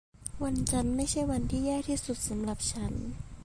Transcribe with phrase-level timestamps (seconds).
[0.43, 2.93] วันจันทร์ไม่ใช่วันที่แย่ที่สุดสำหรับฉัน